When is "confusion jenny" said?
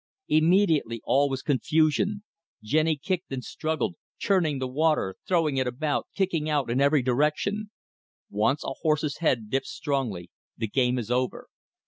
1.43-2.95